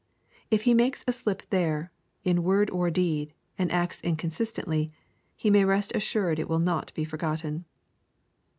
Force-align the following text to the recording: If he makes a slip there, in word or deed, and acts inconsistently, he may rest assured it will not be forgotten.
If 0.49 0.63
he 0.63 0.73
makes 0.73 1.03
a 1.07 1.11
slip 1.11 1.43
there, 1.51 1.91
in 2.23 2.41
word 2.41 2.71
or 2.71 2.89
deed, 2.89 3.33
and 3.59 3.71
acts 3.71 4.01
inconsistently, 4.01 4.91
he 5.35 5.51
may 5.51 5.63
rest 5.63 5.91
assured 5.93 6.39
it 6.39 6.49
will 6.49 6.57
not 6.57 6.91
be 6.95 7.03
forgotten. 7.05 7.65